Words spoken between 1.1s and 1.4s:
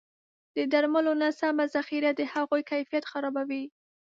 نه